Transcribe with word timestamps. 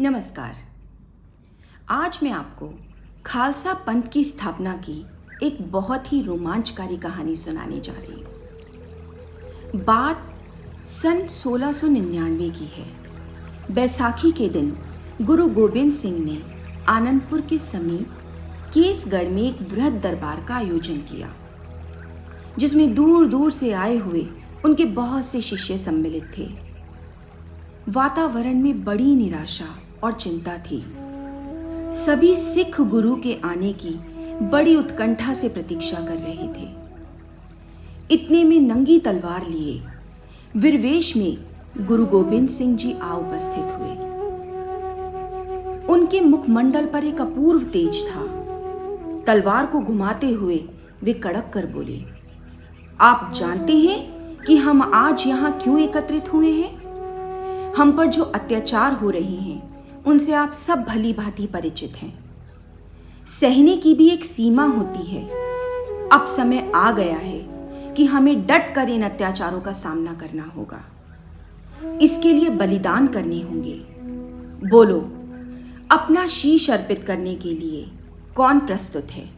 नमस्कार। 0.00 0.54
आज 1.88 2.18
मैं 2.22 2.30
आपको 2.30 2.68
खालसा 3.26 3.74
पंथ 3.74 4.02
की 4.12 4.24
स्थापना 4.24 4.72
की 4.76 5.04
एक 5.42 5.58
बहुत 5.72 6.12
ही 6.12 6.20
रोमांचकारी 6.22 6.96
कहानी 6.96 7.36
सुनाने 7.36 7.80
जा 7.80 7.92
रही 7.92 8.22
हूँ। 8.22 9.84
बात 9.84 10.34
सन 10.86 11.26
1699 11.26 12.50
की 12.50 12.64
है। 12.64 12.86
बैसाखी 13.70 14.32
के 14.32 14.48
दिन 14.48 14.76
गुरु 15.22 15.48
गोबिंद 15.50 15.92
सिंह 15.92 16.18
ने 16.24 16.42
आनंदपुर 16.88 17.40
के 17.40 17.58
समीप 17.58 18.18
केसगढ़ 18.74 19.28
में 19.28 19.42
एक 19.42 19.62
वृहद 19.62 20.00
दरबार 20.02 20.44
का 20.48 20.54
आयोजन 20.54 20.96
किया, 20.96 21.34
जिसमें 22.58 22.94
दूर 22.94 23.26
दूर 23.26 23.50
से 23.50 23.72
आए 23.72 23.96
हुए 23.96 24.26
उनके 24.64 24.84
बहुत 24.84 25.24
से 25.24 25.40
शिष्य 25.40 25.78
सम्मिलित 25.78 26.30
थे। 26.38 26.73
वातावरण 27.88 28.54
में 28.54 28.84
बड़ी 28.84 29.14
निराशा 29.14 29.64
और 30.02 30.12
चिंता 30.12 30.56
थी। 30.58 30.78
सभी 31.94 32.34
सिख 32.36 32.80
गुरु 32.80 33.14
के 33.16 33.36
आने 33.44 33.72
की 33.72 33.90
बड़ी 34.42 34.76
उत्कंठा 34.76 35.32
से 35.34 35.48
प्रतीक्षा 35.48 35.98
कर 35.98 36.16
रहे 36.16 36.46
थे। 36.54 36.68
इतने 38.10 38.42
में 38.44 38.58
नंगी 38.60 38.98
तलवार 38.98 39.46
लिए 39.48 39.80
विरवेश 40.56 41.16
में 41.16 41.36
गुरु 41.78 42.06
गोबिंद 42.06 42.48
सिंह 42.48 42.76
जी 42.76 42.92
आ 42.92 43.14
उपस्थित 43.14 43.74
हुए। 43.78 43.92
उनके 45.86 46.20
मुखमंडल 46.20 46.86
पर 46.86 47.04
एक 47.04 47.20
अपूर्व 47.20 47.64
तेज 47.64 48.04
था। 48.06 48.24
तलवार 49.26 49.66
को 49.66 49.80
घुमाते 49.80 50.30
हुए 50.30 50.56
वे 51.02 51.12
कड़क 51.12 51.50
कर 51.54 51.66
बोले, 51.66 52.00
आप 53.00 53.32
जानते 53.36 53.76
हैं 53.76 54.42
कि 54.44 54.56
हम 54.56 54.82
आज 54.94 55.26
यहाँ 55.26 55.52
क्यों 55.62 55.78
एकत्रित 55.80 56.32
हुए 56.32 56.50
हैं? 56.52 56.83
हम 57.76 57.96
पर 57.96 58.06
जो 58.06 58.22
अत्याचार 58.22 58.92
हो 58.92 59.10
रहे 59.10 59.36
हैं, 59.36 59.84
उनसे 60.04 60.32
आप 60.32 60.52
सब 60.52 60.82
भली 60.82 61.12
भांति 61.12 61.46
परिचित 61.46 61.96
हैं। 61.96 62.24
सहने 63.26 63.76
की 63.76 63.94
भी 63.94 64.08
एक 64.08 64.24
सीमा 64.24 64.64
होती 64.64 65.02
है। 65.02 65.28
अब 66.12 66.26
समय 66.26 66.72
आ 66.74 66.92
गया 66.92 67.16
है 67.16 67.38
कि 67.94 68.04
हमें 68.04 68.46
डट 68.46 68.74
कर 68.74 68.88
इन 68.88 69.02
अत्याचारों 69.02 69.60
का 69.60 69.72
सामना 69.72 70.12
करना 70.12 70.44
होगा। 70.56 70.84
इसके 72.02 72.32
लिए 72.32 72.50
बलिदान 72.50 73.06
करने 73.06 73.42
होंगे। 73.42 73.86
बोलो, 74.68 75.00
अपना 75.90 76.26
शीश 76.26 76.70
अर्पित 76.70 77.04
करने 77.06 77.34
के 77.34 77.54
लिए 77.54 77.90
कौन 78.36 78.58
प्रस्तुत 78.58 79.10
है? 79.10 79.30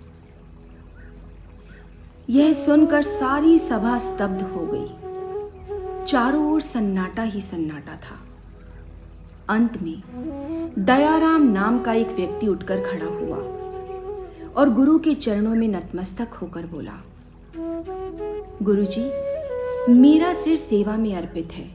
यह 2.30 2.52
सुनकर 2.52 3.02
सारी 3.02 3.58
सभा 3.58 3.98
स्तब्ध 3.98 4.42
हो 4.42 4.66
गई। 4.72 5.06
चारों 6.04 6.52
ओर 6.52 6.60
सन्नाटा 6.60 7.22
ही 7.22 7.40
सन्नाटा 7.40 7.92
था। 7.92 8.25
अंत 9.48 9.82
में 9.82 10.02
दयाराम 10.78 11.42
नाम 11.42 11.78
का 11.80 11.92
एक 11.92 12.08
व्यक्ति 12.08 12.46
उठकर 12.46 12.80
खड़ा 12.80 13.06
हुआ 13.06 13.36
और 14.56 14.72
गुरु 14.74 14.98
के 14.98 15.14
चरणों 15.14 15.54
में 15.54 15.68
नतमस्तक 15.68 16.34
होकर 16.34 16.66
बोला 16.66 16.92
गुरुजी, 18.62 19.04
मेरा 19.92 20.32
सिर 20.32 20.56
सेवा 20.56 20.96
में 20.96 21.14
अर्पित 21.16 21.52
है। 21.52 21.68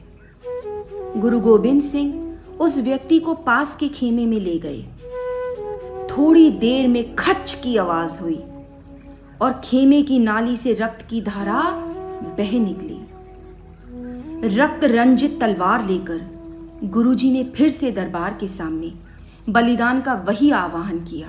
गुरु 1.20 1.40
गोविंद 1.40 1.82
सिंह 1.82 2.38
उस 2.60 2.78
व्यक्ति 2.78 3.18
को 3.18 3.34
पास 3.34 3.76
के 3.76 3.88
खेमे 3.88 4.26
में 4.26 4.38
ले 4.40 4.58
गए। 4.58 4.82
थोड़ी 6.10 6.50
देर 6.50 6.88
में 6.88 7.14
खच 7.16 7.60
की 7.64 7.76
आवाज़ 7.76 8.20
हुई 8.20 8.42
और 9.42 9.60
खेमे 9.64 10.02
की 10.02 10.18
नाली 10.18 10.56
से 10.56 10.74
रक्त 10.74 11.06
की 11.10 11.20
धारा 11.20 11.62
बह 12.38 12.58
निकली। 12.58 12.98
रक्त 14.58 14.84
रंजित 14.84 15.40
तलवार 15.40 15.86
लेकर 15.86 16.31
गुरुजी 16.84 17.32
ने 17.32 17.44
फिर 17.44 17.70
से 17.70 17.90
दरबार 17.90 18.36
के 18.40 18.46
सामने 18.46 18.92
बलिदान 19.48 20.00
का 20.00 20.14
वही 20.14 20.50
आवाहन 20.50 20.98
किया। 20.98 21.28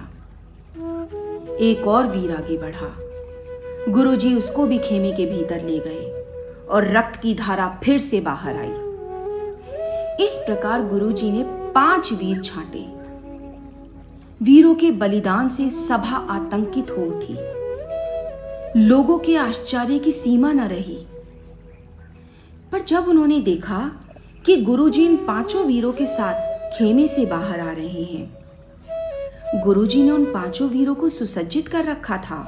एक 1.55 1.87
और 1.87 2.07
वीर 2.07 2.31
आगे 2.31 2.57
बढ़ा। 2.57 2.97
गुरुजी 3.91 4.35
उसको 4.35 4.65
भी 4.65 4.77
खेमे 4.79 5.11
के 5.11 5.25
भीतर 5.25 5.61
ले 5.61 5.79
गए 5.79 6.25
और 6.69 6.97
रक्त 6.97 7.19
की 7.19 7.35
धारा 7.35 7.79
फिर 7.83 7.99
से 7.99 8.21
बाहर 8.21 8.55
आई। 8.55 8.73
इस 10.25 10.43
प्रकार 10.45 10.81
गुरुजी 10.81 11.31
ने 11.31 11.43
पाँच 11.71 12.13
वीर 12.13 12.41
छांटे। 12.41 12.85
वीरों 14.45 14.75
के 14.75 14.91
बलिदान 14.91 15.49
से 15.49 15.69
सभा 15.69 16.17
आतंकित 16.17 16.91
हो 16.91 17.03
उठी। 17.03 17.35
लोगों 18.79 19.17
के 19.17 19.37
आश्चर्य 19.37 19.99
की 19.99 20.11
सीमा 20.11 20.51
न 20.51 20.61
रही। 20.61 21.05
पर 22.71 22.81
जब 22.81 23.07
उन्होंने 23.07 23.39
देखा 23.39 23.91
कि 24.45 24.55
गुरुजी 24.57 25.05
इन 25.05 25.15
पाँचों 25.17 25.65
वीरों 25.65 25.93
के 25.93 26.05
साथ 26.05 26.33
खेमे 26.77 27.07
से 27.07 27.25
बाहर 27.25 27.59
आ 27.59 27.71
रहे 27.71 28.03
हैं। 28.03 29.61
गुरुजी 29.63 30.03
ने 30.03 30.11
उन 30.11 30.25
पाँचों 30.25 30.69
वीरों 30.69 30.95
को 30.95 31.09
सुसज्जित 31.09 31.67
कर 31.67 31.85
रखा 31.85 32.17
था। 32.17 32.39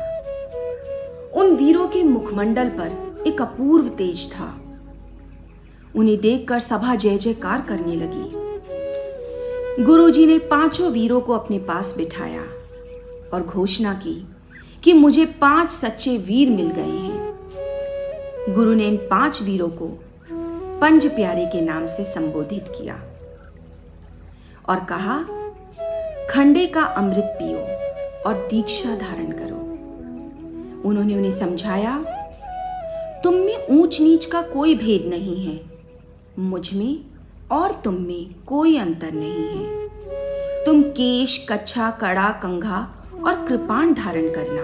उन 1.34 1.56
वीरों 1.56 1.88
के 1.88 2.04
मुखमंडल 2.04 2.70
पर 2.70 3.24
एक 3.28 3.42
अपूर्व 3.42 3.88
तेज 3.88 4.32
था। 4.32 4.62
उन्हें 5.96 6.22
देखकर 6.22 6.60
सभा 6.60 6.96
जय 6.96 7.18
जयकार 7.18 7.62
करने 7.62 7.96
लगी। 7.96 9.84
गुरुजी 9.84 10.26
ने 10.26 10.40
पाँचों 10.40 10.92
वीरों 10.92 11.22
को 11.22 11.34
अपने 11.34 11.60
पास 11.60 11.94
बिठाया 11.98 12.44
और 13.34 13.44
घोषणा 13.48 13.94
की 13.94 14.28
कि 14.84 14.94
मुझे 14.94 15.26
पाँच 15.26 15.72
सच्चे 15.72 16.18
वीर 16.18 16.50
मिल 16.50 16.72
गए 16.72 16.98
हैं। 16.98 17.36
गुरु 18.56 18.74
ने 18.74 18.88
इन 18.88 18.98
पाँच 18.98 19.42
वीरों 19.42 19.70
को 19.70 20.00
पंज 20.86 21.06
प्यारे 21.06 21.46
के 21.46 21.62
नाम 21.62 21.86
से 21.86 22.04
संबोधित 22.04 22.66
किया 22.68 22.96
और 24.70 24.86
कहा, 24.86 25.18
खंडे 26.30 26.68
का 26.68 26.82
अमृत 26.82 27.24
पियो 27.24 27.60
और 28.30 28.48
दीक्षा 28.48 28.96
धारण 28.96 29.32
करो। 29.32 29.56
उन्होंने 30.90 31.16
उन्हें 31.16 31.32
समझाया, 31.32 31.98
तुम 33.24 33.34
में 33.34 33.68
ऊंच 33.68 34.02
नीच 34.02 34.26
का 34.26 34.42
कोई 34.42 34.76
भेद 34.76 35.06
नहीं 35.06 35.46
है। 35.46 35.62
मुझमें 36.40 37.00
और 37.52 37.82
तुम 37.84 37.94
में 37.94 38.36
कोई 38.48 38.78
अंतर 38.78 39.12
नहीं 39.12 39.48
है। 39.48 39.88
तुम 40.66 40.82
केश, 40.82 41.48
कच्छा, 41.50 41.92
कड़ा, 41.92 42.30
कंघा 42.30 42.88
और 43.26 43.46
कृपाण 43.46 43.94
धारण 43.94 44.30
करना 44.30 44.62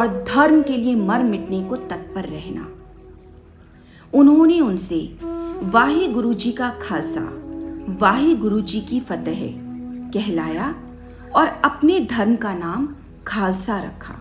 और 0.00 0.24
धर्म 0.34 0.62
के 0.62 0.72
लिए 0.72 0.94
मर 0.94 1.22
मिटने 1.22 1.62
को 1.62 1.76
तत्पर 1.76 2.22
रहना। 2.24 2.79
उन्होंने 4.14 4.60
उनसे, 4.60 5.18
वाहे 5.62 6.08
गुरु 6.08 6.34
जी 6.34 6.52
का 6.52 6.70
खालसा, 6.82 7.20
वाहे 8.00 8.34
गुरु 8.34 8.60
जी 8.60 8.80
की 8.80 9.00
फतेह, 9.00 9.40
कहलाया 10.14 10.74
और 11.34 11.46
अपने 11.64 12.00
धर्म 12.00 12.36
का 12.36 12.54
नाम 12.54 12.94
खालसा 13.26 13.78
रखा। 13.78 14.14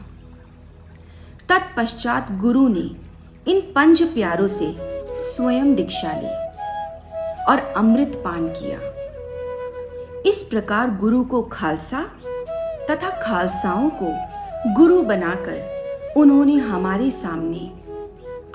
तत्पश्चात 1.50 2.31
गुरु 2.31 2.67
ने 2.67 2.95
इन 3.47 3.61
पंच 3.61 4.03
प्यारों 4.03 4.47
से 4.47 4.75
स्वयं 5.16 5.75
दीक्षा 5.75 6.11
ली 6.11 6.50
और 7.44 7.73
अमृत 7.77 8.21
पान 8.25 8.47
किया। 8.47 8.79
इस 10.25 10.44
प्रकार 10.44 10.89
गुरु 10.89 11.23
को 11.23 11.41
खालसा 11.41 12.01
तथा 12.89 13.09
खालसाओं 13.23 13.89
को 13.89 14.13
गुरु 14.73 15.01
बनाकर 15.01 15.79
उन्होंने 16.17 16.56
हमारे 16.56 17.11
सामने 17.11 17.71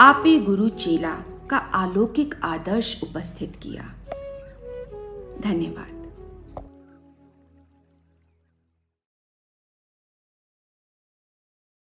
आपे 0.01 0.39
गुरु 0.39 0.69
चेला 0.69 1.15
का 1.51 1.57
अलौकिक 1.57 2.35
आदर्श 2.45 3.01
उपस्थित 3.03 3.53
किया। 3.63 3.83
धन्यवाद। 5.41 6.04